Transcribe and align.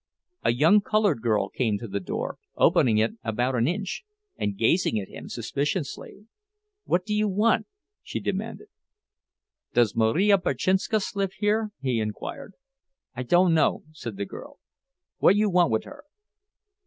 A 0.41 0.49
young 0.51 0.81
colored 0.81 1.21
girl 1.21 1.49
came 1.49 1.77
to 1.77 1.87
the 1.87 1.99
door, 1.99 2.39
opening 2.57 2.97
it 2.97 3.11
about 3.23 3.53
an 3.53 3.67
inch, 3.67 4.03
and 4.35 4.57
gazing 4.57 4.99
at 4.99 5.09
him 5.09 5.29
suspiciously. 5.29 6.25
"What 6.85 7.05
do 7.05 7.13
you 7.13 7.27
want?" 7.27 7.67
she 8.01 8.19
demanded. 8.19 8.69
"Does 9.75 9.95
Marija 9.95 10.39
Berczynskas 10.39 11.15
live 11.15 11.33
here?" 11.33 11.69
he 11.81 11.99
inquired. 11.99 12.55
"I 13.15 13.21
dunno," 13.21 13.83
said 13.91 14.17
the 14.17 14.25
girl. 14.25 14.57
"What 15.19 15.35
you 15.35 15.51
want 15.51 15.69
wid 15.71 15.83
her?" 15.83 16.03